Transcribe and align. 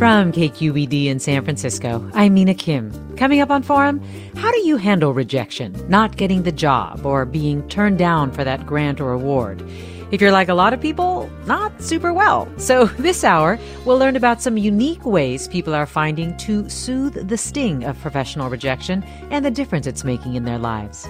From 0.00 0.32
KQED 0.32 1.08
in 1.08 1.20
San 1.20 1.44
Francisco, 1.44 2.10
I'm 2.14 2.32
Mina 2.32 2.54
Kim. 2.54 2.90
Coming 3.18 3.42
up 3.42 3.50
on 3.50 3.62
Forum, 3.62 4.00
how 4.34 4.50
do 4.50 4.60
you 4.60 4.78
handle 4.78 5.12
rejection, 5.12 5.76
not 5.90 6.16
getting 6.16 6.42
the 6.42 6.50
job, 6.50 7.04
or 7.04 7.26
being 7.26 7.68
turned 7.68 7.98
down 7.98 8.32
for 8.32 8.42
that 8.42 8.64
grant 8.64 8.98
or 8.98 9.12
award? 9.12 9.62
If 10.10 10.20
you're 10.20 10.32
like 10.32 10.48
a 10.48 10.54
lot 10.54 10.72
of 10.72 10.80
people, 10.80 11.30
not 11.46 11.80
super 11.80 12.12
well. 12.12 12.48
So, 12.58 12.84
this 12.98 13.22
hour, 13.22 13.58
we'll 13.84 13.98
learn 13.98 14.16
about 14.16 14.42
some 14.42 14.56
unique 14.56 15.04
ways 15.04 15.46
people 15.46 15.74
are 15.74 15.86
finding 15.86 16.36
to 16.38 16.68
soothe 16.68 17.28
the 17.28 17.36
sting 17.36 17.84
of 17.84 18.00
professional 18.00 18.50
rejection 18.50 19.04
and 19.30 19.44
the 19.44 19.50
difference 19.50 19.86
it's 19.86 20.02
making 20.02 20.34
in 20.34 20.44
their 20.44 20.58
lives. 20.58 21.08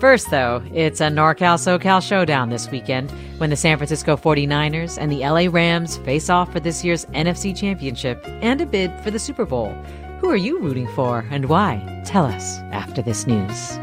First, 0.00 0.30
though, 0.30 0.62
it's 0.72 1.00
a 1.00 1.04
NorCal 1.04 1.56
SoCal 1.56 2.06
showdown 2.06 2.50
this 2.50 2.70
weekend 2.70 3.10
when 3.38 3.50
the 3.50 3.56
San 3.56 3.78
Francisco 3.78 4.16
49ers 4.16 4.98
and 5.00 5.10
the 5.10 5.20
LA 5.20 5.50
Rams 5.50 5.96
face 5.98 6.28
off 6.28 6.52
for 6.52 6.60
this 6.60 6.84
year's 6.84 7.06
NFC 7.06 7.56
Championship 7.56 8.22
and 8.26 8.60
a 8.60 8.66
bid 8.66 8.92
for 9.00 9.10
the 9.10 9.18
Super 9.18 9.46
Bowl. 9.46 9.72
Who 10.20 10.30
are 10.30 10.36
you 10.36 10.60
rooting 10.60 10.88
for 10.88 11.26
and 11.30 11.46
why? 11.46 12.02
Tell 12.04 12.26
us 12.26 12.58
after 12.70 13.02
this 13.02 13.26
news. 13.26 13.78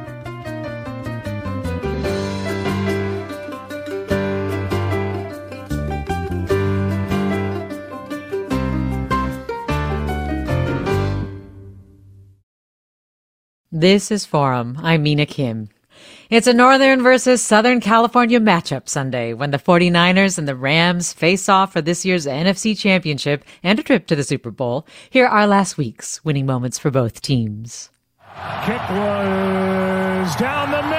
This 13.79 14.11
is 14.11 14.25
Forum. 14.25 14.77
I'm 14.83 15.03
Mina 15.03 15.25
Kim. 15.25 15.69
It's 16.29 16.47
a 16.47 16.53
Northern 16.53 17.01
versus 17.01 17.41
Southern 17.41 17.79
California 17.79 18.37
matchup 18.37 18.89
Sunday 18.89 19.33
when 19.33 19.51
the 19.51 19.57
49ers 19.57 20.37
and 20.37 20.49
the 20.49 20.55
Rams 20.57 21.13
face 21.13 21.47
off 21.47 21.71
for 21.71 21.81
this 21.81 22.03
year's 22.03 22.25
NFC 22.25 22.77
Championship 22.77 23.45
and 23.63 23.79
a 23.79 23.83
trip 23.83 24.05
to 24.07 24.17
the 24.17 24.23
Super 24.25 24.51
Bowl. 24.51 24.85
Here 25.09 25.27
are 25.27 25.47
last 25.47 25.77
week's 25.77 26.21
winning 26.25 26.45
moments 26.45 26.77
for 26.77 26.91
both 26.91 27.21
teams. 27.21 27.89
Kick 28.65 28.81
was 28.89 30.35
down 30.35 30.71
the 30.71 30.83
middle 30.83 30.98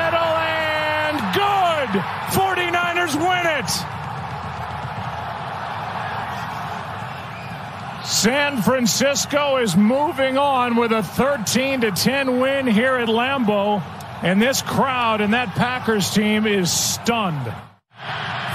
San 8.10 8.60
Francisco 8.60 9.58
is 9.58 9.76
moving 9.76 10.36
on 10.36 10.74
with 10.74 10.90
a 10.90 11.00
13 11.00 11.82
to 11.82 11.92
10 11.92 12.40
win 12.40 12.66
here 12.66 12.96
at 12.96 13.06
Lambeau. 13.06 13.80
And 14.24 14.42
this 14.42 14.62
crowd 14.62 15.20
and 15.20 15.32
that 15.32 15.50
Packers 15.50 16.10
team 16.10 16.44
is 16.44 16.72
stunned. 16.72 17.46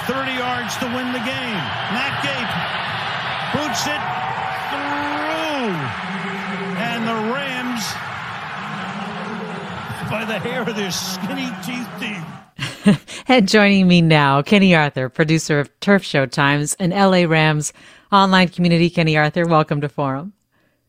30 0.07 0.31
yards 0.33 0.75
to 0.77 0.85
win 0.87 1.07
the 1.13 1.23
game. 1.23 1.61
Matt 1.95 2.21
Gay 2.21 2.43
boots 3.55 3.87
it 3.87 4.03
through. 4.75 5.71
And 6.83 7.07
the 7.07 7.33
Rams, 7.33 7.93
by 10.11 10.25
the 10.25 10.37
hair 10.37 10.63
of 10.63 10.75
their 10.75 10.91
skinny 10.91 11.49
teeth, 11.63 11.87
team. 11.97 12.97
and 13.29 13.47
joining 13.47 13.87
me 13.87 14.01
now, 14.01 14.41
Kenny 14.41 14.75
Arthur, 14.75 15.07
producer 15.07 15.61
of 15.61 15.79
Turf 15.79 16.03
Show 16.03 16.25
Times 16.25 16.75
and 16.77 16.91
LA 16.91 17.23
Rams 17.23 17.71
online 18.15 18.47
community. 18.49 18.89
Kenny 18.89 19.17
Arthur, 19.17 19.45
welcome 19.45 19.81
to 19.81 19.89
Forum. 19.89 20.33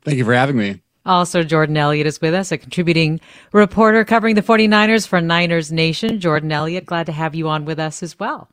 Thank 0.02 0.18
you 0.18 0.24
for 0.24 0.34
having 0.34 0.56
me. 0.56 0.80
Also, 1.04 1.42
Jordan 1.42 1.76
Elliott 1.76 2.06
is 2.06 2.20
with 2.20 2.34
us, 2.34 2.50
a 2.50 2.58
contributing 2.58 3.20
reporter 3.52 4.04
covering 4.04 4.34
the 4.34 4.42
49ers 4.42 5.06
for 5.06 5.20
Niners 5.20 5.70
Nation. 5.70 6.18
Jordan 6.18 6.50
Elliott, 6.50 6.86
glad 6.86 7.06
to 7.06 7.12
have 7.12 7.34
you 7.34 7.48
on 7.48 7.64
with 7.64 7.78
us 7.78 8.02
as 8.02 8.18
well. 8.18 8.48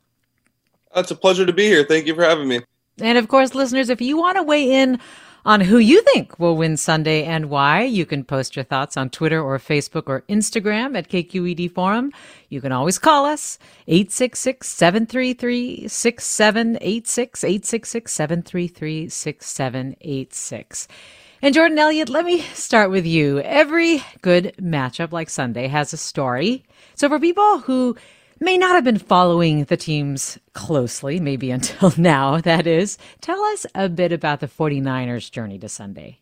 It's 0.95 1.09
a 1.09 1.15
pleasure 1.15 1.45
to 1.45 1.53
be 1.53 1.65
here. 1.65 1.83
Thank 1.83 2.05
you 2.05 2.13
for 2.13 2.23
having 2.23 2.47
me. 2.47 2.61
And 2.99 3.17
of 3.17 3.27
course, 3.27 3.55
listeners, 3.55 3.89
if 3.89 4.01
you 4.01 4.17
want 4.17 4.37
to 4.37 4.43
weigh 4.43 4.71
in 4.71 4.99
on 5.45 5.61
who 5.61 5.77
you 5.77 6.01
think 6.01 6.39
will 6.39 6.55
win 6.55 6.77
Sunday 6.77 7.23
and 7.23 7.49
why, 7.49 7.83
you 7.83 8.05
can 8.05 8.23
post 8.23 8.55
your 8.55 8.63
thoughts 8.63 8.95
on 8.95 9.09
Twitter 9.09 9.41
or 9.41 9.57
Facebook 9.59 10.03
or 10.07 10.21
Instagram 10.29 10.97
at 10.97 11.09
KQED 11.09 11.71
Forum. 11.73 12.11
You 12.49 12.61
can 12.61 12.71
always 12.71 12.97
call 12.97 13.25
us 13.25 13.59
866 13.87 14.67
733 14.67 15.87
6786, 15.87 17.43
866 17.43 18.13
733 18.13 19.09
6786. 19.09 20.87
And 21.41 21.53
Jordan 21.53 21.77
Elliott, 21.77 22.07
let 22.07 22.23
me 22.23 22.39
start 22.53 22.89
with 22.89 23.05
you. 23.05 23.39
Every 23.39 24.01
good 24.21 24.55
matchup 24.61 25.11
like 25.11 25.29
Sunday 25.29 25.67
has 25.67 25.91
a 25.91 25.97
story. 25.97 26.63
So 26.95 27.09
for 27.09 27.19
people 27.19 27.59
who 27.59 27.97
may 28.43 28.57
not 28.57 28.75
have 28.75 28.83
been 28.83 28.99
following 28.99 29.63
the 29.65 29.77
teams 29.77 30.37
closely, 30.53 31.19
maybe 31.19 31.51
until 31.51 31.93
now, 31.97 32.39
that 32.41 32.67
is, 32.67 32.97
tell 33.21 33.41
us 33.43 33.65
a 33.73 33.89
bit 33.89 34.11
about 34.11 34.39
the 34.39 34.47
49ers 34.47 35.31
journey 35.31 35.57
to 35.59 35.69
Sunday. 35.69 36.19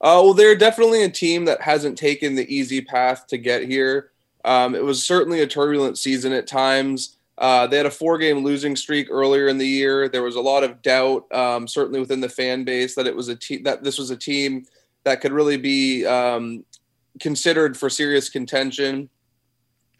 Uh, 0.00 0.20
well, 0.22 0.34
they're 0.34 0.54
definitely 0.54 1.02
a 1.02 1.10
team 1.10 1.46
that 1.46 1.62
hasn't 1.62 1.96
taken 1.96 2.34
the 2.34 2.54
easy 2.54 2.80
path 2.80 3.26
to 3.28 3.38
get 3.38 3.62
here. 3.62 4.10
Um, 4.44 4.74
it 4.74 4.84
was 4.84 5.02
certainly 5.02 5.40
a 5.40 5.46
turbulent 5.46 5.96
season 5.96 6.32
at 6.32 6.46
times. 6.46 7.16
Uh, 7.38 7.66
they 7.66 7.78
had 7.78 7.86
a 7.86 7.90
four 7.90 8.18
game 8.18 8.44
losing 8.44 8.76
streak 8.76 9.08
earlier 9.10 9.48
in 9.48 9.58
the 9.58 9.66
year. 9.66 10.08
There 10.08 10.22
was 10.22 10.36
a 10.36 10.40
lot 10.40 10.62
of 10.62 10.82
doubt, 10.82 11.32
um, 11.34 11.66
certainly 11.66 12.00
within 12.00 12.20
the 12.20 12.28
fan 12.28 12.64
base, 12.64 12.94
that 12.94 13.06
it 13.06 13.16
was 13.16 13.28
a 13.28 13.34
team 13.34 13.62
that 13.64 13.82
this 13.82 13.98
was 13.98 14.10
a 14.10 14.16
team 14.16 14.66
that 15.04 15.20
could 15.20 15.32
really 15.32 15.56
be 15.56 16.06
um, 16.06 16.64
considered 17.18 17.76
for 17.76 17.88
serious 17.88 18.28
contention. 18.28 19.08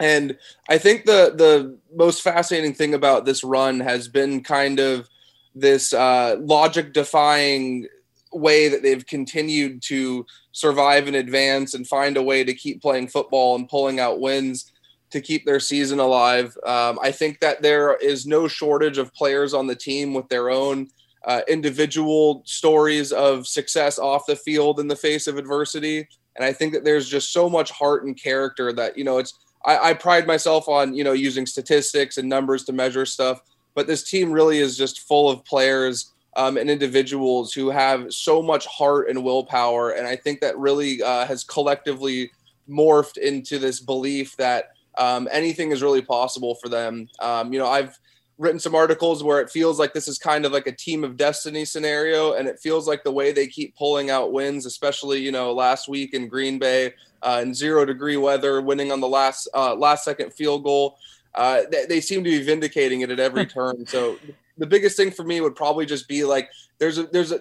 And 0.00 0.36
I 0.68 0.78
think 0.78 1.04
the 1.04 1.32
the 1.36 1.78
most 1.94 2.22
fascinating 2.22 2.74
thing 2.74 2.94
about 2.94 3.24
this 3.24 3.44
run 3.44 3.80
has 3.80 4.08
been 4.08 4.42
kind 4.42 4.80
of 4.80 5.08
this 5.54 5.92
uh, 5.92 6.36
logic 6.40 6.92
defying 6.92 7.86
way 8.32 8.68
that 8.68 8.82
they've 8.82 9.06
continued 9.06 9.80
to 9.82 10.26
survive 10.50 11.06
and 11.06 11.14
advance 11.14 11.74
and 11.74 11.86
find 11.86 12.16
a 12.16 12.22
way 12.22 12.42
to 12.42 12.54
keep 12.54 12.82
playing 12.82 13.06
football 13.06 13.54
and 13.54 13.68
pulling 13.68 14.00
out 14.00 14.20
wins 14.20 14.72
to 15.10 15.20
keep 15.20 15.46
their 15.46 15.60
season 15.60 16.00
alive. 16.00 16.56
Um, 16.66 16.98
I 17.00 17.12
think 17.12 17.38
that 17.38 17.62
there 17.62 17.94
is 17.94 18.26
no 18.26 18.48
shortage 18.48 18.98
of 18.98 19.14
players 19.14 19.54
on 19.54 19.68
the 19.68 19.76
team 19.76 20.12
with 20.12 20.28
their 20.28 20.50
own 20.50 20.88
uh, 21.24 21.42
individual 21.46 22.42
stories 22.44 23.12
of 23.12 23.46
success 23.46 23.98
off 23.98 24.26
the 24.26 24.34
field 24.34 24.80
in 24.80 24.88
the 24.88 24.96
face 24.96 25.28
of 25.28 25.38
adversity. 25.38 26.08
And 26.34 26.44
I 26.44 26.52
think 26.52 26.72
that 26.72 26.84
there's 26.84 27.08
just 27.08 27.32
so 27.32 27.48
much 27.48 27.70
heart 27.70 28.04
and 28.04 28.20
character 28.20 28.72
that, 28.72 28.98
you 28.98 29.04
know, 29.04 29.18
it's, 29.18 29.38
I, 29.64 29.90
I 29.90 29.94
pride 29.94 30.26
myself 30.26 30.68
on 30.68 30.94
you 30.94 31.04
know 31.04 31.12
using 31.12 31.46
statistics 31.46 32.18
and 32.18 32.28
numbers 32.28 32.64
to 32.64 32.72
measure 32.72 33.06
stuff, 33.06 33.40
but 33.74 33.86
this 33.86 34.08
team 34.08 34.30
really 34.30 34.58
is 34.58 34.76
just 34.76 35.00
full 35.00 35.30
of 35.30 35.44
players 35.44 36.12
um, 36.36 36.56
and 36.56 36.68
individuals 36.68 37.52
who 37.52 37.70
have 37.70 38.12
so 38.12 38.42
much 38.42 38.66
heart 38.66 39.08
and 39.08 39.24
willpower, 39.24 39.90
and 39.90 40.06
I 40.06 40.16
think 40.16 40.40
that 40.40 40.58
really 40.58 41.02
uh, 41.02 41.26
has 41.26 41.44
collectively 41.44 42.30
morphed 42.68 43.18
into 43.18 43.58
this 43.58 43.80
belief 43.80 44.36
that 44.36 44.70
um, 44.96 45.28
anything 45.30 45.70
is 45.70 45.82
really 45.82 46.02
possible 46.02 46.54
for 46.54 46.68
them. 46.68 47.08
Um, 47.20 47.52
you 47.52 47.58
know, 47.58 47.66
I've 47.66 47.98
written 48.38 48.58
some 48.58 48.74
articles 48.74 49.22
where 49.22 49.40
it 49.40 49.48
feels 49.48 49.78
like 49.78 49.92
this 49.92 50.08
is 50.08 50.18
kind 50.18 50.44
of 50.44 50.52
like 50.52 50.66
a 50.66 50.72
team 50.72 51.04
of 51.04 51.16
destiny 51.16 51.64
scenario 51.64 52.32
and 52.32 52.48
it 52.48 52.58
feels 52.58 52.88
like 52.88 53.04
the 53.04 53.12
way 53.12 53.30
they 53.30 53.46
keep 53.46 53.76
pulling 53.76 54.10
out 54.10 54.32
wins 54.32 54.66
especially 54.66 55.20
you 55.20 55.30
know 55.30 55.52
last 55.52 55.88
week 55.88 56.14
in 56.14 56.26
green 56.26 56.58
bay 56.58 56.92
uh, 57.24 57.40
in 57.42 57.54
zero 57.54 57.84
degree 57.84 58.16
weather 58.16 58.60
winning 58.60 58.92
on 58.92 59.00
the 59.00 59.08
last 59.08 59.48
uh, 59.54 59.74
last 59.74 60.04
second 60.04 60.32
field 60.32 60.62
goal. 60.62 60.98
Uh, 61.34 61.62
they, 61.72 61.86
they, 61.86 62.00
seem 62.00 62.22
to 62.22 62.30
be 62.30 62.44
vindicating 62.44 63.00
it 63.00 63.10
at 63.10 63.18
every 63.18 63.44
turn. 63.44 63.84
So 63.88 64.16
the 64.56 64.66
biggest 64.66 64.96
thing 64.96 65.10
for 65.10 65.24
me 65.24 65.40
would 65.40 65.56
probably 65.56 65.84
just 65.84 66.06
be 66.06 66.22
like 66.22 66.48
there's 66.78 66.98
a 66.98 67.04
there's 67.04 67.32
a 67.32 67.40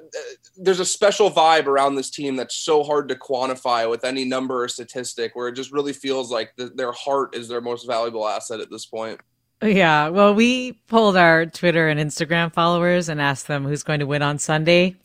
there's 0.57 0.80
a 0.80 0.86
special 0.86 1.30
vibe 1.30 1.68
around 1.68 1.96
this 1.96 2.10
team 2.10 2.36
that's 2.36 2.56
so 2.56 2.84
hard 2.84 3.07
to 3.10 3.16
quantify 3.16 3.88
with 3.88 4.04
any 4.04 4.25
number 4.25 4.63
or 4.63 4.68
statistic 4.68 5.36
where 5.36 5.48
it 5.48 5.54
just 5.54 5.72
really 5.72 5.94
feels 5.94 6.31
like 6.31 6.56
the, 6.56 6.68
their 6.69 6.92
heart 6.94 7.36
is 7.36 7.48
their 7.48 7.62
most 7.62 7.86
valuable 7.86 8.28
asset 8.28 8.60
at 8.60 8.72
this 8.72 8.86
point 8.86 9.19
yeah. 9.63 10.10
Well, 10.10 10.33
we 10.33 10.74
pulled 10.74 11.18
our 11.18 11.45
Twitter 11.45 11.88
and 11.88 12.00
Instagram 12.00 12.51
followers 12.54 13.10
and 13.10 13.21
asked 13.21 13.48
them 13.48 13.63
who's 13.65 13.83
going 13.83 14.00
to 14.00 14.07
win 14.07 14.21
on 14.21 14.39
Sunday. 14.39 14.95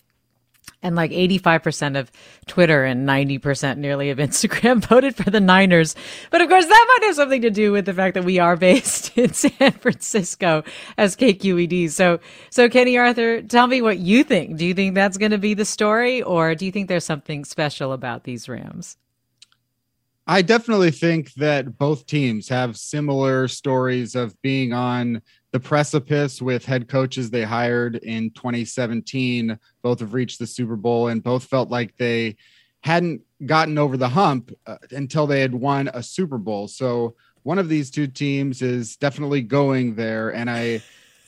And 0.81 0.95
like 0.95 1.11
85% 1.11 1.99
of 1.99 2.13
Twitter 2.47 2.85
and 2.85 3.09
90% 3.09 3.79
nearly 3.79 4.11
of 4.11 4.19
Instagram 4.19 4.85
voted 4.89 5.17
for 5.17 5.29
the 5.29 5.41
Niners. 5.41 5.97
But 6.31 6.41
of 6.41 6.49
course, 6.49 6.67
that 6.67 6.87
might 6.89 7.07
have 7.07 7.17
something 7.17 7.43
to 7.43 7.51
do 7.51 7.73
with 7.73 7.85
the 7.85 7.95
fact 7.95 8.15
that 8.15 8.25
we 8.25 8.39
are 8.39 8.57
based 8.69 9.17
in 9.19 9.33
San 9.33 9.73
Francisco 9.73 10.63
as 10.97 11.17
KQED. 11.17 11.91
So, 11.91 12.21
so 12.51 12.69
Kenny 12.69 12.97
Arthur, 12.97 13.43
tell 13.43 13.67
me 13.67 13.83
what 13.83 13.99
you 13.99 14.23
think. 14.23 14.57
Do 14.57 14.65
you 14.65 14.75
think 14.75 14.95
that's 14.95 15.19
going 15.19 15.33
to 15.33 15.39
be 15.39 15.55
the 15.55 15.65
story 15.65 16.23
or 16.23 16.55
do 16.55 16.65
you 16.65 16.71
think 16.71 16.87
there's 16.87 17.05
something 17.05 17.45
special 17.45 17.93
about 17.93 18.23
these 18.23 18.49
Rams? 18.49 18.97
I 20.31 20.43
definitely 20.43 20.91
think 20.91 21.33
that 21.35 21.79
both 21.79 22.05
teams 22.05 22.51
have 22.51 22.77
similar 22.77 23.49
stories 23.49 24.15
of 24.15 24.41
being 24.43 24.75
on 24.75 25.23
the 25.53 25.59
precipice 25.59 26.43
with 26.43 26.67
head 26.67 26.87
coaches 26.87 27.31
they 27.31 27.45
hired 27.45 27.97
in 27.97 28.31
2017. 28.33 29.59
Both 29.81 30.01
have 30.01 30.13
reached 30.13 30.39
the 30.39 30.47
Super 30.47 30.77
Bowl 30.77 31.09
and 31.09 31.23
both 31.23 31.45
felt 31.45 31.71
like 31.71 31.97
they 31.97 32.37
hadn't 32.85 33.23
gotten 33.47 33.79
over 33.79 33.97
the 33.97 34.11
hump 34.11 34.53
uh, 34.67 34.77
until 34.91 35.27
they 35.27 35.41
had 35.41 35.55
won 35.55 35.89
a 35.95 36.03
Super 36.03 36.37
Bowl. 36.37 36.69
So 36.69 37.15
one 37.43 37.59
of 37.59 37.71
these 37.71 37.91
two 37.91 38.07
teams 38.07 38.61
is 38.61 38.97
definitely 38.97 39.41
going 39.41 39.95
there. 39.95 40.35
And 40.35 40.51
I 40.51 40.83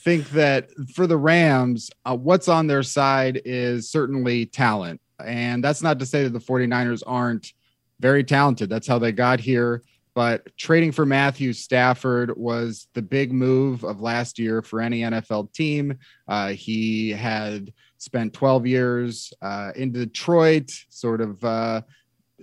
think 0.05 0.29
that 0.33 0.69
for 0.95 1.07
the 1.07 1.17
Rams, 1.17 1.91
uh, 2.05 2.19
what's 2.19 2.49
on 2.49 2.67
their 2.67 2.83
side 2.83 3.41
is 3.47 3.89
certainly 3.89 4.45
talent. 4.45 5.01
And 5.25 5.65
that's 5.65 5.83
not 5.83 5.99
to 6.01 6.07
say 6.07 6.25
that 6.25 6.35
the 6.35 6.39
49ers 6.39 7.03
aren't 7.07 7.55
very 8.01 8.25
talented. 8.25 8.69
That's 8.69 8.89
how 8.89 8.99
they 8.99 9.13
got 9.13 9.39
here. 9.41 9.83
But 10.15 10.57
trading 10.57 10.91
for 10.91 11.07
Matthew 11.07 11.53
Stafford 11.53 12.37
was 12.37 12.89
the 12.95 13.03
big 13.03 13.33
move 13.33 13.85
of 13.85 14.01
last 14.01 14.39
year 14.39 14.61
for 14.61 14.81
any 14.81 15.03
NFL 15.03 15.53
team. 15.53 15.99
Uh, 16.27 16.49
he 16.49 17.11
had 17.11 17.73
spent 17.99 18.33
12 18.33 18.67
years 18.67 19.33
uh, 19.41 19.71
in 19.77 19.93
Detroit, 19.93 20.73
sort 20.89 21.21
of, 21.21 21.45
uh, 21.45 21.83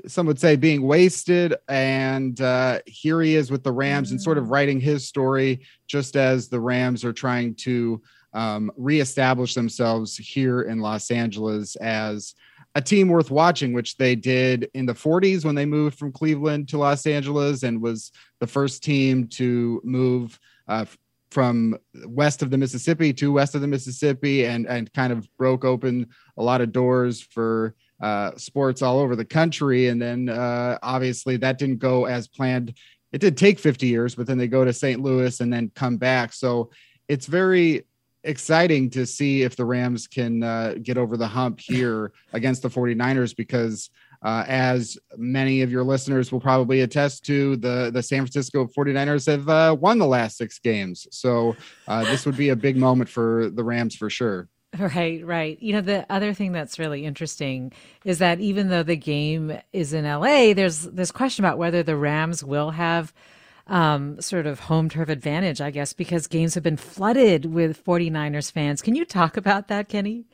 some 0.05 0.27
would 0.27 0.39
say, 0.39 0.55
being 0.55 0.83
wasted. 0.83 1.55
And 1.67 2.39
uh, 2.39 2.79
here 2.85 3.21
he 3.21 3.35
is 3.35 3.51
with 3.51 3.63
the 3.63 3.71
Rams 3.71 4.11
and 4.11 4.21
sort 4.21 4.37
of 4.37 4.45
mm. 4.45 4.51
writing 4.51 4.79
his 4.79 5.07
story, 5.07 5.65
just 5.87 6.15
as 6.15 6.47
the 6.47 6.59
Rams 6.59 7.03
are 7.03 7.13
trying 7.13 7.55
to 7.55 8.01
um, 8.33 8.71
reestablish 8.77 9.55
themselves 9.55 10.15
here 10.15 10.61
in 10.61 10.79
Los 10.79 11.11
Angeles 11.11 11.75
as 11.77 12.33
a 12.77 12.81
team 12.81 13.07
worth 13.07 13.31
watching, 13.31 13.73
which 13.73 13.97
they 13.97 14.13
did 14.13 14.69
in 14.75 14.85
the 14.85 14.93
40s 14.93 15.43
when 15.43 15.55
they 15.55 15.65
moved 15.65 15.97
from 15.97 16.11
Cleveland 16.11 16.69
to 16.69 16.77
Los 16.77 17.07
Angeles 17.07 17.63
and 17.63 17.81
was 17.81 18.11
the 18.39 18.45
first 18.45 18.83
team 18.83 19.27
to 19.29 19.81
move 19.83 20.39
uh, 20.67 20.85
from 21.31 21.75
west 22.05 22.43
of 22.43 22.51
the 22.51 22.57
Mississippi 22.57 23.13
to 23.13 23.33
west 23.33 23.55
of 23.55 23.61
the 23.61 23.67
Mississippi 23.67 24.45
and, 24.45 24.67
and 24.67 24.93
kind 24.93 25.11
of 25.11 25.27
broke 25.37 25.65
open 25.65 26.05
a 26.37 26.43
lot 26.43 26.61
of 26.61 26.71
doors 26.71 27.19
for 27.19 27.73
uh, 27.99 28.33
sports 28.37 28.83
all 28.83 28.99
over 28.99 29.15
the 29.15 29.25
country. 29.25 29.87
And 29.87 29.99
then 29.99 30.29
uh, 30.29 30.77
obviously 30.83 31.35
that 31.37 31.57
didn't 31.57 31.79
go 31.79 32.05
as 32.05 32.27
planned. 32.27 32.77
It 33.11 33.21
did 33.21 33.37
take 33.37 33.57
50 33.57 33.87
years, 33.87 34.13
but 34.13 34.27
then 34.27 34.37
they 34.37 34.47
go 34.47 34.63
to 34.63 34.71
St. 34.71 35.01
Louis 35.01 35.39
and 35.39 35.51
then 35.51 35.71
come 35.73 35.97
back. 35.97 36.31
So 36.31 36.69
it's 37.07 37.25
very 37.25 37.87
exciting 38.27 38.89
to 38.91 39.05
see 39.05 39.41
if 39.41 39.55
the 39.55 39.65
Rams 39.65 40.07
can 40.07 40.43
uh, 40.43 40.75
get 40.81 40.97
over 40.97 41.17
the 41.17 41.27
hump 41.27 41.59
here 41.59 42.11
against 42.33 42.61
the 42.61 42.69
49ers 42.69 43.35
because 43.35 43.89
uh, 44.21 44.43
as 44.47 44.97
many 45.15 45.61
of 45.61 45.71
your 45.71 45.83
listeners 45.83 46.31
will 46.31 46.39
probably 46.39 46.81
attest 46.81 47.25
to, 47.25 47.55
the, 47.57 47.89
the 47.93 48.03
San 48.03 48.19
Francisco 48.19 48.67
49ers 48.67 49.27
have 49.31 49.47
uh, 49.49 49.75
won 49.79 49.97
the 49.97 50.07
last 50.07 50.37
six 50.37 50.59
games. 50.59 51.07
So 51.11 51.55
uh, 51.87 52.03
this 52.03 52.25
would 52.25 52.37
be 52.37 52.49
a 52.49 52.55
big 52.55 52.77
moment 52.77 53.09
for 53.09 53.49
the 53.49 53.63
Rams 53.63 53.95
for 53.95 54.09
sure. 54.09 54.49
Right, 54.77 55.25
right. 55.25 55.57
You 55.61 55.73
know, 55.73 55.81
the 55.81 56.05
other 56.11 56.33
thing 56.33 56.51
that's 56.51 56.77
really 56.77 57.05
interesting 57.05 57.71
is 58.03 58.19
that 58.19 58.39
even 58.39 58.67
though 58.67 58.83
the 58.83 58.97
game 58.97 59.57
is 59.71 59.93
in 59.93 60.05
LA, 60.05 60.53
there's 60.53 60.81
this 60.81 61.11
question 61.11 61.45
about 61.45 61.57
whether 61.57 61.83
the 61.83 61.95
Rams 61.95 62.43
will 62.43 62.71
have– 62.71 63.13
um, 63.67 64.19
sort 64.21 64.45
of 64.45 64.61
home 64.61 64.89
turf 64.89 65.09
advantage, 65.09 65.61
I 65.61 65.71
guess, 65.71 65.93
because 65.93 66.27
games 66.27 66.53
have 66.55 66.63
been 66.63 66.77
flooded 66.77 67.45
with 67.45 67.83
49ers 67.83 68.51
fans. 68.51 68.81
Can 68.81 68.95
you 68.95 69.05
talk 69.05 69.37
about 69.37 69.67
that, 69.67 69.89
Kenny? 69.89 70.25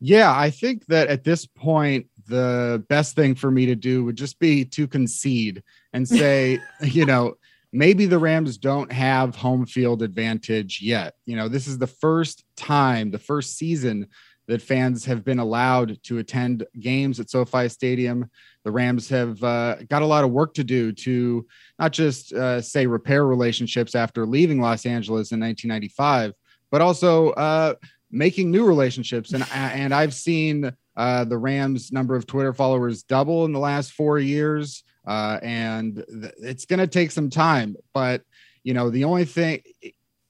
Yeah, 0.00 0.36
I 0.36 0.50
think 0.50 0.86
that 0.86 1.08
at 1.08 1.24
this 1.24 1.46
point, 1.46 2.06
the 2.26 2.84
best 2.88 3.14
thing 3.14 3.34
for 3.34 3.50
me 3.50 3.66
to 3.66 3.76
do 3.76 4.04
would 4.04 4.16
just 4.16 4.38
be 4.38 4.64
to 4.64 4.86
concede 4.88 5.62
and 5.92 6.08
say, 6.08 6.58
you 6.82 7.06
know, 7.06 7.34
maybe 7.72 8.06
the 8.06 8.18
Rams 8.18 8.58
don't 8.58 8.92
have 8.92 9.36
home 9.36 9.66
field 9.66 10.02
advantage 10.02 10.80
yet. 10.82 11.14
You 11.24 11.36
know, 11.36 11.48
this 11.48 11.66
is 11.66 11.78
the 11.78 11.86
first 11.86 12.44
time, 12.56 13.10
the 13.10 13.18
first 13.18 13.56
season 13.56 14.08
that 14.48 14.62
fans 14.62 15.04
have 15.04 15.24
been 15.24 15.38
allowed 15.38 16.02
to 16.04 16.18
attend 16.18 16.64
games 16.80 17.20
at 17.20 17.30
SoFi 17.30 17.68
Stadium. 17.68 18.28
The 18.64 18.70
Rams 18.70 19.08
have 19.08 19.42
uh, 19.42 19.76
got 19.88 20.02
a 20.02 20.06
lot 20.06 20.24
of 20.24 20.30
work 20.30 20.54
to 20.54 20.64
do 20.64 20.92
to 20.92 21.46
not 21.78 21.92
just 21.92 22.32
uh, 22.32 22.60
say 22.60 22.86
repair 22.86 23.26
relationships 23.26 23.94
after 23.94 24.26
leaving 24.26 24.60
Los 24.60 24.84
Angeles 24.84 25.32
in 25.32 25.40
1995, 25.40 26.32
but 26.70 26.80
also 26.80 27.30
uh, 27.30 27.74
making 28.10 28.50
new 28.50 28.66
relationships. 28.66 29.32
And 29.32 29.46
and 29.52 29.94
I've 29.94 30.14
seen 30.14 30.72
uh, 30.96 31.24
the 31.24 31.38
Rams' 31.38 31.92
number 31.92 32.14
of 32.14 32.26
Twitter 32.26 32.52
followers 32.52 33.02
double 33.02 33.44
in 33.44 33.52
the 33.52 33.58
last 33.58 33.92
four 33.92 34.18
years, 34.18 34.84
uh, 35.06 35.38
and 35.42 35.96
th- 35.96 36.34
it's 36.38 36.66
going 36.66 36.80
to 36.80 36.86
take 36.86 37.10
some 37.10 37.30
time. 37.30 37.76
But 37.94 38.22
you 38.64 38.74
know, 38.74 38.90
the 38.90 39.04
only 39.04 39.24
thing 39.24 39.62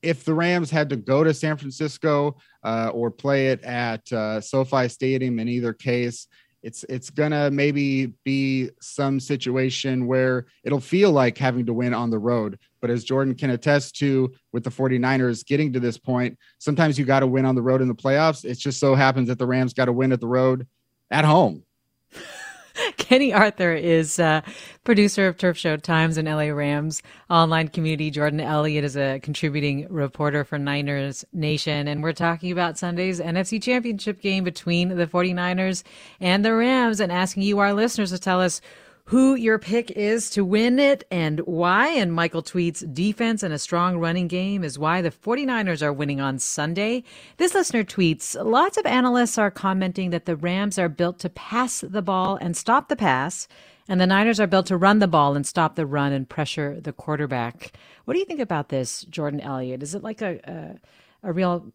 if 0.02 0.24
the 0.24 0.34
Rams 0.34 0.70
had 0.70 0.90
to 0.90 0.96
go 0.96 1.22
to 1.24 1.32
San 1.32 1.56
Francisco 1.56 2.36
uh, 2.64 2.90
or 2.92 3.10
play 3.10 3.48
it 3.48 3.62
at 3.62 4.12
uh, 4.12 4.40
SoFi 4.40 4.88
Stadium, 4.88 5.38
in 5.38 5.48
either 5.48 5.72
case, 5.72 6.26
it's 6.62 6.84
it's 6.88 7.10
gonna 7.10 7.50
maybe 7.50 8.06
be 8.24 8.70
some 8.80 9.18
situation 9.18 10.06
where 10.06 10.46
it'll 10.64 10.80
feel 10.80 11.10
like 11.10 11.36
having 11.36 11.66
to 11.66 11.72
win 11.72 11.92
on 11.92 12.10
the 12.10 12.18
road. 12.18 12.58
But 12.80 12.90
as 12.90 13.04
Jordan 13.04 13.34
can 13.34 13.50
attest 13.50 13.96
to 13.96 14.32
with 14.52 14.62
the 14.62 14.70
49ers 14.70 15.44
getting 15.44 15.72
to 15.72 15.80
this 15.80 15.98
point, 15.98 16.38
sometimes 16.58 16.98
you 16.98 17.04
got 17.04 17.20
to 17.20 17.26
win 17.26 17.44
on 17.44 17.54
the 17.54 17.62
road 17.62 17.82
in 17.82 17.88
the 17.88 17.94
playoffs. 17.94 18.44
It 18.44 18.58
just 18.58 18.78
so 18.78 18.94
happens 18.94 19.28
that 19.28 19.38
the 19.38 19.46
Rams 19.46 19.72
got 19.72 19.86
to 19.86 19.92
win 19.92 20.12
at 20.12 20.20
the 20.20 20.28
road 20.28 20.66
at 21.10 21.24
home. 21.24 21.64
Kenny 22.96 23.32
Arthur 23.32 23.72
is 23.72 24.18
uh, 24.18 24.42
producer 24.84 25.26
of 25.26 25.36
Turf 25.36 25.56
Show 25.56 25.76
Times 25.76 26.16
and 26.16 26.28
LA 26.28 26.48
Rams 26.48 27.02
online 27.30 27.68
community. 27.68 28.10
Jordan 28.10 28.40
Elliott 28.40 28.84
is 28.84 28.96
a 28.96 29.20
contributing 29.20 29.86
reporter 29.90 30.44
for 30.44 30.58
Niners 30.58 31.24
Nation. 31.32 31.88
And 31.88 32.02
we're 32.02 32.12
talking 32.12 32.52
about 32.52 32.78
Sunday's 32.78 33.20
NFC 33.20 33.62
Championship 33.62 34.20
game 34.20 34.44
between 34.44 34.96
the 34.96 35.06
49ers 35.06 35.82
and 36.20 36.44
the 36.44 36.54
Rams 36.54 37.00
and 37.00 37.12
asking 37.12 37.42
you, 37.42 37.58
our 37.58 37.72
listeners, 37.72 38.10
to 38.10 38.18
tell 38.18 38.40
us 38.40 38.60
who 39.06 39.34
your 39.34 39.58
pick 39.58 39.90
is 39.90 40.30
to 40.30 40.44
win 40.44 40.78
it 40.78 41.04
and 41.10 41.40
why. 41.40 41.88
And 41.88 42.12
Michael 42.12 42.42
tweets 42.42 42.92
defense 42.94 43.42
and 43.42 43.52
a 43.52 43.58
strong 43.58 43.98
running 43.98 44.28
game 44.28 44.62
is 44.62 44.78
why 44.78 45.02
the 45.02 45.10
49ers 45.10 45.82
are 45.82 45.92
winning 45.92 46.20
on 46.20 46.38
Sunday. 46.38 47.02
This 47.36 47.54
listener 47.54 47.84
tweets 47.84 48.36
lots 48.42 48.76
of 48.76 48.86
analysts 48.86 49.38
are 49.38 49.50
commenting 49.50 50.10
that 50.10 50.26
the 50.26 50.36
Rams 50.36 50.78
are 50.78 50.88
built 50.88 51.18
to 51.20 51.30
pass 51.30 51.80
the 51.80 52.02
ball 52.02 52.36
and 52.36 52.56
stop 52.56 52.88
the 52.88 52.96
pass. 52.96 53.48
And 53.88 54.00
the 54.00 54.06
Niners 54.06 54.38
are 54.38 54.46
built 54.46 54.66
to 54.66 54.76
run 54.76 55.00
the 55.00 55.08
ball 55.08 55.34
and 55.34 55.44
stop 55.46 55.74
the 55.74 55.86
run 55.86 56.12
and 56.12 56.28
pressure 56.28 56.80
the 56.80 56.92
quarterback. 56.92 57.72
What 58.04 58.14
do 58.14 58.20
you 58.20 58.24
think 58.24 58.40
about 58.40 58.68
this, 58.68 59.02
Jordan 59.02 59.40
Elliott? 59.40 59.82
Is 59.82 59.94
it 59.94 60.04
like 60.04 60.22
a, 60.22 60.78
a, 61.24 61.28
a 61.28 61.32
real 61.32 61.72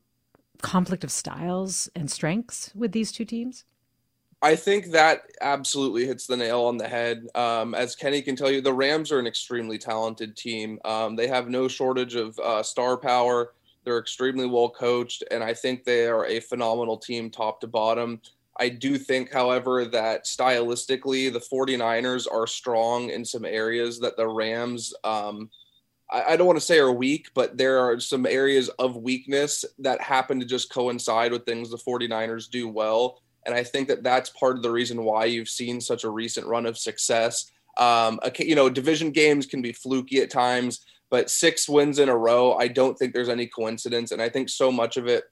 conflict 0.62 1.04
of 1.04 1.12
styles 1.12 1.90
and 1.96 2.10
strengths 2.10 2.72
with 2.74 2.94
these 2.94 3.12
two 3.12 3.26
teams? 3.26 3.66
I 4.42 4.56
think 4.56 4.92
that 4.92 5.24
absolutely 5.42 6.06
hits 6.06 6.28
the 6.28 6.38
nail 6.38 6.66
on 6.66 6.78
the 6.78 6.88
head. 6.88 7.28
Um, 7.34 7.74
as 7.74 7.96
Kenny 7.96 8.22
can 8.22 8.36
tell 8.36 8.52
you, 8.52 8.62
the 8.62 8.74
Rams 8.74 9.12
are 9.12 9.20
an 9.20 9.26
extremely 9.26 9.80
talented 9.80 10.38
team. 10.38 10.80
Um, 10.86 11.16
they 11.16 11.28
have 11.28 11.50
no 11.50 11.68
shortage 11.68 12.14
of 12.14 12.38
uh, 12.40 12.62
star 12.62 12.98
power. 12.98 13.54
They're 13.84 13.98
extremely 13.98 14.46
well 14.46 14.70
coached, 14.70 15.24
and 15.32 15.44
I 15.44 15.54
think 15.54 15.84
they 15.84 16.06
are 16.06 16.26
a 16.26 16.40
phenomenal 16.40 16.98
team 16.98 17.32
top 17.32 17.62
to 17.62 17.68
bottom. 17.68 18.22
I 18.60 18.70
do 18.70 18.98
think, 18.98 19.32
however, 19.32 19.86
that 19.86 20.26
stylistically, 20.26 21.32
the 21.32 21.40
49ers 21.40 22.28
are 22.32 22.48
strong 22.48 23.10
in 23.10 23.24
some 23.24 23.46
areas 23.46 24.00
that 24.00 24.18
the 24.18 24.28
Rams, 24.28 24.94
um, 25.04 25.50
I, 26.12 26.24
I, 26.34 26.36
don't 26.36 26.48
want 26.48 26.58
to 26.60 26.66
say 26.66 26.80
are 26.80 26.92
weak, 26.92 27.30
but 27.34 27.58
there 27.58 27.80
are 27.80 28.00
some 28.00 28.26
areas 28.26 28.70
of 28.80 28.98
weakness 28.98 29.64
that 29.80 30.02
happen 30.02 30.40
to 30.40 30.46
just 30.46 30.72
coincide 30.72 31.32
with 31.32 31.46
things 31.46 31.70
the 31.70 31.78
49ers 31.78 32.50
do 32.50 32.68
well. 32.68 33.22
And 33.48 33.56
I 33.56 33.64
think 33.64 33.88
that 33.88 34.04
that's 34.04 34.30
part 34.30 34.58
of 34.58 34.62
the 34.62 34.72
reason 34.72 35.04
why 35.04 35.26
you've 35.26 35.50
seen 35.50 35.80
such 35.82 36.04
a 36.04 36.10
recent 36.10 36.46
run 36.46 36.66
of 36.66 36.78
success. 36.78 37.50
Um, 37.78 38.20
you 38.38 38.56
know, 38.56 38.70
division 38.70 39.12
games 39.12 39.46
can 39.46 39.62
be 39.62 39.72
fluky 39.72 40.20
at 40.22 40.30
times, 40.30 40.86
but 41.10 41.30
six 41.30 41.70
wins 41.70 41.98
in 41.98 42.10
a 42.10 42.18
row, 42.18 42.56
I 42.56 42.68
don't 42.68 43.00
think 43.00 43.14
there's 43.14 43.30
any 43.30 43.48
coincidence. 43.48 44.12
And 44.12 44.22
I 44.22 44.28
think 44.28 44.50
so 44.50 44.72
much 44.72 44.98
of 44.98 45.08
it 45.08 45.24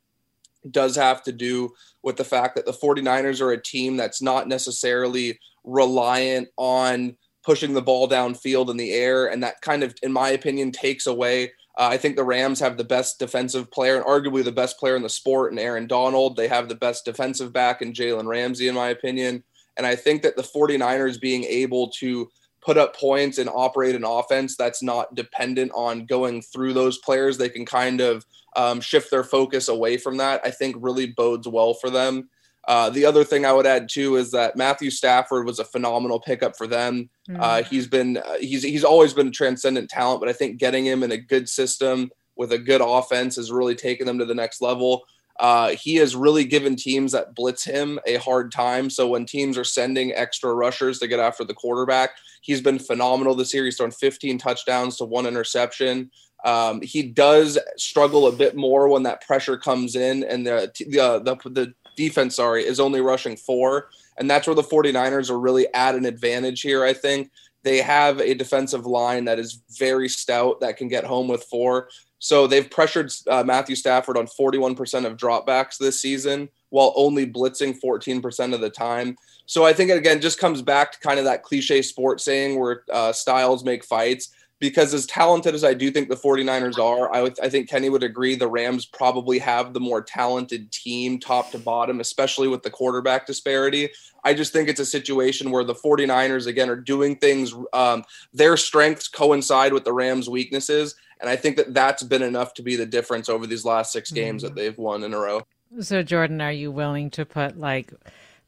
does 0.72 0.96
have 0.96 1.24
to 1.24 1.32
do 1.34 1.74
with 2.04 2.16
the 2.16 2.24
fact 2.24 2.56
that 2.56 2.66
the 2.66 2.72
49ers 2.72 3.42
are 3.42 3.52
a 3.52 3.62
team 3.62 3.98
that's 3.98 4.22
not 4.22 4.48
necessarily 4.48 5.38
reliant 5.66 6.48
on 6.58 7.18
pushing 7.44 7.74
the 7.74 7.82
ball 7.82 8.08
downfield 8.08 8.70
in 8.72 8.78
the 8.78 8.94
air. 8.94 9.28
And 9.28 9.44
that 9.44 9.62
kind 9.62 9.84
of, 9.84 9.94
in 10.02 10.14
my 10.14 10.30
opinion, 10.30 10.72
takes 10.72 11.06
away 11.06 11.52
uh, 11.78 11.90
I 11.92 11.98
think 11.98 12.16
the 12.16 12.24
Rams 12.24 12.60
have 12.60 12.78
the 12.78 12.84
best 12.84 13.20
defensive 13.20 13.70
player 13.70 13.98
and 13.98 14.06
arguably 14.06 14.44
the 14.44 14.52
best 14.52 14.80
player 14.80 14.96
in 14.96 15.04
the 15.04 15.10
sport 15.10 15.52
in 15.52 15.60
Aaron 15.60 15.88
Donald. 15.88 16.36
They 16.36 16.48
have 16.48 16.70
the 16.70 16.76
best 16.76 17.06
defensive 17.06 17.52
back 17.52 17.82
in 17.82 17.94
Jalen 17.94 18.28
Ramsey, 18.28 18.68
in 18.68 18.76
my 18.76 18.90
opinion. 18.90 19.44
And 19.78 19.86
I 19.86 19.96
think 19.96 20.22
that 20.22 20.38
the 20.38 20.42
49ers 20.42 21.20
being 21.20 21.44
able 21.44 21.90
to 22.00 22.30
put 22.62 22.78
up 22.78 22.96
points 22.96 23.38
and 23.38 23.50
operate 23.50 23.94
an 23.94 24.06
offense 24.06 24.56
that's 24.56 24.82
not 24.82 25.14
dependent 25.16 25.72
on 25.76 26.06
going 26.06 26.42
through 26.42 26.74
those 26.74 26.98
players, 27.00 27.38
they 27.38 27.50
can 27.50 27.66
kind 27.66 28.00
of 28.02 28.26
um, 28.56 28.80
shift 28.82 29.12
their 29.12 29.24
focus 29.24 29.68
away 29.68 29.98
from 29.98 30.18
that, 30.18 30.42
I 30.44 30.52
think 30.52 30.76
really 30.80 31.08
bodes 31.08 31.48
well 31.48 31.74
for 31.74 31.90
them. 31.90 32.30
Uh, 32.68 32.90
the 32.90 33.06
other 33.06 33.24
thing 33.24 33.46
I 33.46 33.54
would 33.54 33.68
add 33.68 33.90
too 33.90 34.16
is 34.16 34.32
that 34.32 34.56
Matthew 34.56 34.90
Stafford 34.90 35.46
was 35.46 35.60
a 35.60 35.66
phenomenal 35.66 36.20
pickup 36.20 36.58
for 36.58 36.68
them. 36.68 37.10
Mm-hmm. 37.30 37.42
Uh, 37.42 37.64
he's 37.64 37.88
been 37.88 38.18
uh, 38.18 38.38
he's 38.40 38.64
he's 38.64 38.84
always 38.84 39.14
been 39.14 39.28
a 39.28 39.32
transcendent 39.32 39.90
talent, 39.90 40.20
but 40.20 40.30
I 40.30 40.34
think 40.34 40.58
getting 40.58 40.86
him 40.86 41.04
in 41.04 41.12
a 41.12 41.18
good 41.18 41.48
system 41.48 42.10
with 42.36 42.52
a 42.52 42.58
good 42.58 42.82
offense 42.82 43.36
has 43.36 43.52
really 43.52 43.76
taken 43.76 44.08
them 44.08 44.20
to 44.20 44.26
the 44.26 44.36
next 44.36 44.62
level. 44.62 45.04
Uh, 45.40 45.70
he 45.72 45.96
has 45.98 46.16
really 46.16 46.46
given 46.46 46.76
teams 46.76 47.12
that 47.12 47.36
blitz 47.36 47.64
him 47.64 48.00
a 48.06 48.16
hard 48.16 48.52
time. 48.52 48.90
So 48.90 49.08
when 49.08 49.26
teams 49.26 49.58
are 49.58 49.66
sending 49.66 50.14
extra 50.14 50.54
rushers 50.54 51.00
to 51.00 51.08
get 51.08 51.20
after 51.20 51.44
the 51.44 51.54
quarterback, 51.54 52.12
he's 52.42 52.62
been 52.62 52.80
phenomenal 52.80 53.36
this 53.36 53.54
year. 53.54 53.66
He's 53.66 53.78
thrown 53.78 53.92
15 53.92 54.38
touchdowns 54.38 54.98
to 54.98 55.06
one 55.06 55.26
interception. 55.26 56.10
Um, 56.46 56.82
he 56.82 57.04
does 57.04 57.58
struggle 57.76 58.28
a 58.28 58.32
bit 58.32 58.56
more 58.56 58.88
when 58.88 59.04
that 59.04 59.26
pressure 59.26 59.58
comes 59.58 59.96
in 59.96 60.24
and 60.24 60.46
the 60.46 60.72
the, 60.80 61.20
the, 61.20 61.50
the 61.50 61.74
defense, 61.96 62.36
sorry, 62.36 62.66
is 62.66 62.80
only 62.80 63.02
rushing 63.02 63.36
four. 63.36 63.90
And 64.18 64.30
that's 64.30 64.48
where 64.48 64.56
the 64.56 64.64
49ers 64.64 65.30
are 65.30 65.40
really 65.40 65.68
at 65.74 65.96
an 65.96 66.06
advantage 66.06 66.62
here, 66.62 66.84
I 66.84 66.94
think. 66.94 67.32
They 67.64 67.80
have 67.82 68.20
a 68.20 68.36
defensive 68.36 68.86
line 68.86 69.26
that 69.26 69.40
is 69.40 69.62
very 69.78 70.08
stout 70.08 70.60
that 70.62 70.78
can 70.78 70.88
get 70.88 71.04
home 71.04 71.28
with 71.28 71.44
four. 71.44 71.90
So 72.20 72.48
they've 72.48 72.70
pressured 72.70 73.12
uh, 73.28 73.44
Matthew 73.44 73.76
Stafford 73.76 74.18
on 74.18 74.28
41% 74.28 75.06
of 75.06 75.18
dropbacks 75.18 75.78
this 75.78 76.02
season 76.02 76.50
while 76.70 76.94
only 76.96 77.26
blitzing 77.26 77.76
14% 77.84 78.54
of 78.54 78.62
the 78.62 78.70
time. 78.70 79.16
So 79.46 79.66
I 79.66 79.74
think, 79.74 79.92
again, 79.92 80.22
just 80.22 80.40
comes 80.40 80.62
back 80.62 80.92
to 80.94 81.00
kind 81.00 81.20
of 81.20 81.26
that 81.26 81.44
cliche 81.44 81.82
sports 81.82 82.24
saying 82.24 82.60
where 82.60 82.84
uh, 82.92 83.12
styles 83.12 83.64
make 83.64 83.84
fights 83.84 84.30
because 84.60 84.94
as 84.94 85.06
talented 85.06 85.54
as 85.54 85.64
I 85.64 85.74
do 85.74 85.92
think 85.92 86.08
the 86.08 86.16
49ers 86.16 86.80
are, 86.80 87.14
I, 87.14 87.22
would, 87.22 87.40
I 87.42 87.50
think 87.50 87.70
Kenny 87.70 87.90
would 87.90 88.04
agree 88.04 88.36
the 88.36 88.48
Rams 88.48 88.86
probably 88.86 89.38
have 89.40 89.74
the 89.74 89.80
more 89.80 90.02
talented 90.02 90.72
team 90.72 91.20
top 91.20 91.52
to 91.52 91.58
bottom, 91.58 92.00
especially 92.00 92.48
with 92.48 92.64
the 92.64 92.70
quarterback 92.70 93.26
disparity. 93.26 93.90
I 94.24 94.34
just 94.34 94.54
think 94.54 94.70
it's 94.70 94.80
a 94.80 94.86
situation 94.86 95.52
where 95.52 95.64
the 95.64 95.76
49ers, 95.76 96.48
again, 96.48 96.70
are 96.70 96.78
doing 96.78 97.18
things, 97.18 97.54
um, 97.74 98.04
their 98.34 98.56
strengths 98.56 99.08
coincide 99.08 99.74
with 99.74 99.84
the 99.84 99.94
Rams' 99.94 100.30
weaknesses. 100.30 100.96
And 101.20 101.30
I 101.30 101.36
think 101.36 101.58
that 101.58 101.74
that's 101.74 102.04
been 102.04 102.24
enough 102.24 102.54
to 102.56 102.64
be 102.64 102.76
the 102.76 102.86
difference 102.86 103.30
over 103.30 103.46
these 103.46 103.66
last 103.66 103.92
six 103.92 104.12
games 104.12 104.44
mm-hmm. 104.44 104.56
that 104.56 104.60
they've 104.60 104.78
won 104.78 105.04
in 105.04 105.14
a 105.14 105.20
row. 105.20 105.46
So, 105.82 106.02
Jordan, 106.04 106.40
are 106.42 106.52
you 106.52 106.72
willing 106.72 107.10
to 107.12 107.26
put 107.26 107.60
like, 107.60 107.92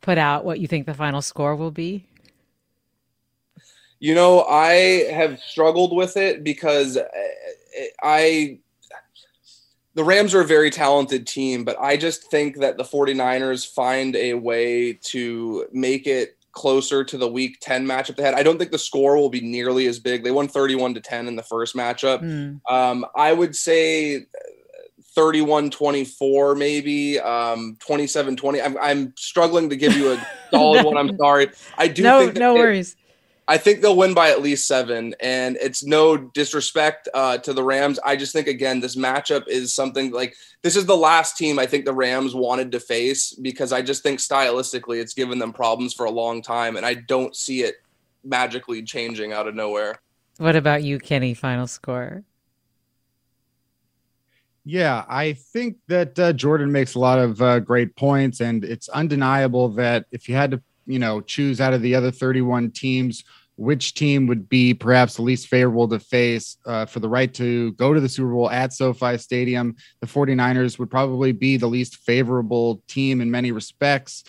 put 0.02 0.18
out 0.18 0.46
what 0.46 0.60
you 0.60 0.68
think 0.68 0.86
the 0.86 0.94
final 0.94 1.22
score 1.22 1.56
will 1.56 1.72
be? 1.72 2.06
You 4.00 4.14
know, 4.14 4.44
I 4.44 5.12
have 5.12 5.40
struggled 5.40 5.96
with 5.96 6.18
it 6.18 6.44
because 6.44 6.98
I 8.02 8.60
the 9.98 10.04
Rams 10.04 10.36
are 10.36 10.42
a 10.42 10.46
very 10.46 10.70
talented 10.70 11.26
team, 11.26 11.64
but 11.64 11.76
I 11.80 11.98
just 11.98 12.30
think 12.30 12.58
that 12.58 12.78
the 12.78 12.84
49ers 12.84 13.68
find 13.68 14.16
a 14.16 14.36
way 14.36 14.94
to 14.94 15.66
make 15.74 16.06
it 16.06 16.38
closer 16.52 17.04
to 17.04 17.18
the 17.18 17.28
week 17.28 17.58
10 17.62 17.86
matchup 17.86 18.16
they 18.16 18.24
had. 18.24 18.36
I 18.36 18.44
don't 18.44 18.60
think 18.60 18.70
the 18.70 18.78
score 18.78 19.18
will 19.18 19.30
be 19.30 19.42
nearly 19.42 19.88
as 19.88 19.98
big. 19.98 20.24
They 20.24 20.30
won 20.30 20.48
31 20.48 20.94
to 20.94 21.02
10 21.02 21.28
in 21.28 21.36
the 21.36 21.42
first 21.42 21.76
matchup. 21.76 22.22
Mm. 22.22 22.62
Um, 22.72 23.08
I 23.16 23.34
would 23.34 23.56
say 23.56 24.26
31 25.16 25.72
24, 25.72 26.54
maybe 26.54 27.20
um, 27.20 27.76
27 27.80 28.36
20. 28.36 28.62
I'm, 28.62 28.78
I'm 28.80 29.14
struggling 29.18 29.68
to 29.72 29.76
give 29.76 29.98
you 29.98 30.14
a 30.14 30.28
solid 30.52 30.86
one. 30.86 30.96
I'm 30.96 31.18
sorry. 31.18 31.50
I 31.76 31.88
do 31.88 32.04
no, 32.04 32.20
think 32.20 32.38
no 32.38 32.54
worries. 32.54 32.96
I 33.50 33.58
think 33.58 33.82
they'll 33.82 33.96
win 33.96 34.14
by 34.14 34.30
at 34.30 34.42
least 34.42 34.68
seven, 34.68 35.16
and 35.22 35.58
it's 35.62 35.84
no 35.84 36.18
disrespect 36.18 37.08
uh, 37.14 37.38
to 37.40 37.54
the 37.54 37.64
Rams. 37.64 37.98
I 38.04 38.18
just 38.18 38.34
think 38.34 38.48
again, 38.48 38.82
this 38.82 38.98
matchup 38.98 39.48
is 39.48 39.74
something 39.74 40.12
like 40.12 40.36
this 40.64 40.76
is 40.76 40.86
the 40.86 40.98
last 40.98 41.38
team 41.38 41.58
I 41.58 41.66
think 41.66 41.86
the 41.86 41.94
Rams 41.94 42.36
wanted 42.36 42.74
to 42.74 42.80
face 42.82 43.32
because 43.34 43.72
I 43.72 43.82
just 43.82 44.04
think 44.04 44.20
stylistically 44.20 45.02
it's 45.02 45.14
given 45.14 45.40
them 45.40 45.54
problems 45.54 45.94
for 45.94 46.06
a 46.06 46.12
long 46.12 46.42
time, 46.42 46.76
and 46.76 46.86
I 46.86 46.96
don't 46.96 47.36
see 47.36 47.62
it 47.62 47.76
magically 48.24 48.84
changing 48.84 49.32
out 49.32 49.48
of 49.48 49.56
nowhere. 49.56 50.02
What 50.38 50.58
about 50.58 50.84
you, 50.84 51.00
Kenny? 51.00 51.34
Final 51.34 51.68
score? 51.68 52.24
Yeah, 54.66 55.06
I 55.08 55.32
think 55.32 55.78
that 55.88 56.20
uh, 56.20 56.34
Jordan 56.34 56.74
makes 56.74 56.96
a 56.96 57.00
lot 57.00 57.20
of 57.20 57.42
uh, 57.42 57.62
great 57.62 57.96
points, 57.96 58.42
and 58.42 58.66
it's 58.66 58.90
undeniable 58.90 59.70
that 59.70 60.06
if 60.12 60.28
you 60.28 60.36
had 60.36 60.52
to 60.52 60.62
you 60.88 61.00
know, 61.00 61.22
choose 61.22 61.62
out 61.62 61.74
of 61.74 61.82
the 61.82 61.96
other 61.96 62.12
31 62.12 62.72
teams 62.72 63.24
which 63.58 63.96
team 63.96 64.28
would 64.28 64.48
be 64.48 64.74
perhaps 64.74 65.16
the 65.16 65.24
least 65.24 65.48
favorable 65.48 65.88
to 65.88 66.00
face 66.00 66.58
uh, 66.66 66.86
for 66.86 67.00
the 67.00 67.10
right 67.10 67.34
to 67.34 67.72
go 67.74 67.92
to 67.94 68.00
the 68.00 68.08
Super 68.08 68.32
Bowl 68.32 68.50
at 68.50 68.72
SoFi 68.72 69.18
Stadium. 69.18 69.76
The 70.00 70.08
49ers 70.08 70.78
would 70.78 70.92
probably 70.92 71.32
be 71.32 71.58
the 71.58 71.68
least 71.68 71.98
favorable 71.98 72.84
team 72.88 73.20
in 73.20 73.32
many 73.32 73.52
respects. 73.52 74.24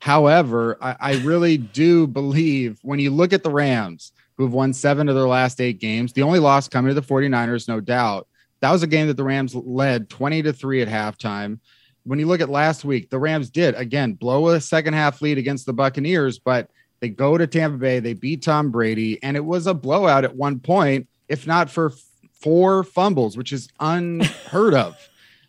However, 0.00 0.76
I, 0.80 0.96
I 1.00 1.12
really 1.22 1.56
do 1.56 2.08
believe 2.08 2.78
when 2.82 2.98
you 2.98 3.12
look 3.12 3.32
at 3.32 3.44
the 3.44 3.50
Rams, 3.50 4.12
who've 4.36 4.52
won 4.52 4.72
seven 4.72 5.08
of 5.08 5.14
their 5.14 5.28
last 5.28 5.60
eight 5.60 5.78
games, 5.78 6.12
the 6.12 6.22
only 6.22 6.40
loss 6.40 6.68
coming 6.68 6.92
to 6.92 7.00
the 7.00 7.06
49ers, 7.06 7.68
no 7.68 7.80
doubt. 7.80 8.26
That 8.60 8.72
was 8.72 8.82
a 8.82 8.88
game 8.88 9.06
that 9.06 9.16
the 9.16 9.24
Rams 9.24 9.54
led 9.54 10.10
20 10.10 10.42
to 10.42 10.52
3 10.52 10.82
at 10.82 10.88
halftime 10.88 11.60
when 12.04 12.18
you 12.18 12.26
look 12.26 12.40
at 12.40 12.50
last 12.50 12.84
week, 12.84 13.10
the 13.10 13.18
Rams 13.18 13.50
did 13.50 13.74
again 13.74 14.12
blow 14.12 14.48
a 14.48 14.60
second 14.60 14.94
half 14.94 15.22
lead 15.22 15.38
against 15.38 15.66
the 15.66 15.72
Buccaneers, 15.72 16.38
but 16.38 16.70
they 17.00 17.08
go 17.08 17.36
to 17.36 17.46
Tampa 17.46 17.78
Bay, 17.78 18.00
they 18.00 18.14
beat 18.14 18.42
Tom 18.42 18.70
Brady, 18.70 19.22
and 19.22 19.36
it 19.36 19.44
was 19.44 19.66
a 19.66 19.74
blowout 19.74 20.24
at 20.24 20.34
one 20.34 20.58
point, 20.58 21.08
if 21.28 21.46
not 21.46 21.70
for 21.70 21.92
four 22.32 22.84
fumbles, 22.84 23.36
which 23.36 23.52
is 23.52 23.68
unheard 23.80 24.74
of. 24.74 24.96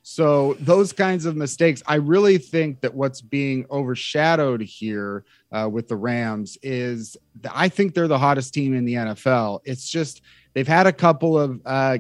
So 0.08 0.56
those 0.60 0.94
kinds 0.94 1.26
of 1.26 1.36
mistakes, 1.36 1.82
I 1.88 1.96
really 1.96 2.38
think 2.38 2.82
that 2.82 2.94
what's 2.94 3.22
being 3.22 3.66
overshadowed 3.72 4.62
here 4.62 5.26
uh, 5.52 5.68
with 5.72 5.88
the 5.88 5.96
Rams 5.96 6.60
is 6.62 7.18
that 7.42 7.52
I 7.56 7.70
think 7.70 7.94
they're 7.94 8.08
the 8.08 8.20
hottest 8.20 8.54
team 8.54 8.76
in 8.76 8.86
the 8.86 8.94
NFL. 8.94 9.62
It's 9.66 9.90
just 9.90 10.22
they've 10.54 10.68
had 10.68 10.86
a 10.86 10.94
couple 10.94 11.40
of 11.40 11.60
uh, 11.66 11.98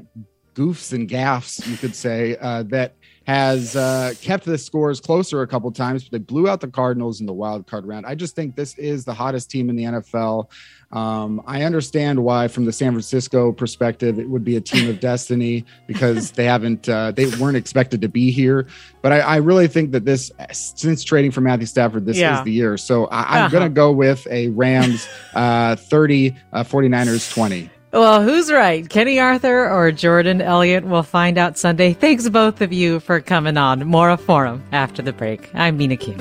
goofs 0.53 0.93
and 0.93 1.09
gaffes, 1.09 1.67
you 1.67 1.77
could 1.77 1.95
say, 1.95 2.38
uh, 2.39 2.63
that 2.63 2.95
has 3.25 3.75
uh, 3.75 4.13
kept 4.22 4.46
the 4.46 4.58
scores 4.58 5.01
closer 5.01 5.41
a 5.41 5.48
couple 5.48 5.72
times, 5.72 6.03
but 6.03 6.12
they 6.12 6.24
blew 6.24 6.48
out 6.48 6.62
the 6.62 6.67
Cardinals 6.67 7.20
in 7.20 7.25
the 7.25 7.34
wild 7.34 7.65
card 7.65 7.86
round. 7.86 8.05
I 8.05 8.13
just 8.13 8.36
think 8.36 8.55
this 8.55 8.77
is 8.77 9.03
the 9.03 9.13
hottest 9.13 9.50
team 9.50 9.70
in 9.70 9.75
the 9.75 9.84
NFL. 9.84 10.51
Um, 10.91 11.41
I 11.48 11.63
understand 11.63 12.24
why, 12.24 12.48
from 12.48 12.65
the 12.65 12.72
San 12.72 12.91
Francisco 12.91 13.51
perspective, 13.51 14.20
it 14.20 14.29
would 14.29 14.44
be 14.44 14.55
a 14.58 14.62
team 14.62 14.89
of 14.89 15.00
destiny 15.01 15.65
because 15.88 16.32
they 16.32 16.46
haven't, 16.46 16.88
uh, 16.88 17.12
they 17.12 17.25
weren't 17.38 17.58
expected 17.58 18.01
to 18.01 18.08
be 18.08 18.32
here. 18.32 18.67
But 19.01 19.12
I, 19.12 19.20
I, 19.20 19.36
really 19.38 19.67
think 19.67 19.91
that 19.91 20.05
this, 20.05 20.32
since 20.51 21.03
trading 21.03 21.32
for 21.32 21.41
Matthew 21.41 21.65
Stafford, 21.65 22.05
this 22.05 22.17
yeah. 22.17 22.38
is 22.38 22.46
the 22.46 22.51
year. 22.51 22.77
So 22.77 23.08
I, 23.08 23.39
am 23.39 23.51
going 23.51 23.63
to 23.63 23.74
go 23.74 23.91
with 23.91 24.25
a 24.29 24.50
Rams 24.50 25.08
uh, 25.34 25.75
30, 25.75 26.36
uh, 26.53 26.63
49ers 26.63 27.34
20. 27.34 27.70
Well, 27.95 28.21
who's 28.21 28.51
right, 28.51 28.89
Kenny 28.89 29.21
Arthur 29.21 29.69
or 29.71 29.89
Jordan 29.93 30.41
Elliott? 30.41 30.83
We'll 30.83 31.01
find 31.01 31.37
out 31.37 31.57
Sunday. 31.57 31.93
Thanks 31.93 32.27
both 32.27 32.59
of 32.59 32.73
you 32.73 32.99
for 32.99 33.21
coming 33.21 33.55
on. 33.55 33.87
More 33.87 34.09
of 34.09 34.19
Forum 34.19 34.61
after 34.73 35.01
the 35.01 35.13
break. 35.13 35.49
I'm 35.55 35.77
Mina 35.77 35.95
Kim. 35.95 36.19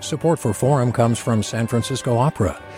Support 0.00 0.40
for 0.40 0.52
Forum 0.52 0.90
comes 0.90 1.20
from 1.20 1.44
San 1.44 1.68
Francisco 1.68 2.16
Opera. 2.18 2.60